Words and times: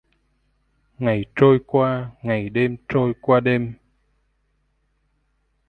Ngày 0.97 1.25
trôi 1.35 1.59
qua 1.67 2.11
ngày 2.21 2.49
đêm 2.49 2.77
trôi 2.87 3.13
qua 3.21 3.39
đêm 3.39 3.73